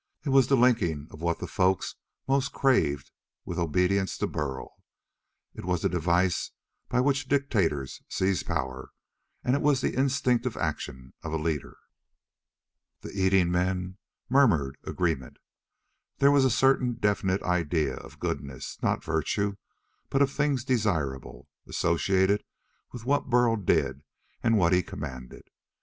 [0.25, 1.83] It was the linking of what the folk
[2.27, 3.11] most craved
[3.45, 4.81] with obedience to Burl.
[5.53, 6.49] It was the device
[6.89, 8.89] by which dictators seize power,
[9.43, 11.77] and it was the instinctive action of a leader.
[13.01, 15.37] The eating men murmured agreement.
[16.17, 19.55] There was a certain definite idea of goodness not virtue,
[20.09, 22.43] but of things desirable associated
[22.91, 24.01] with what Burl did
[24.41, 25.43] and what he commanded.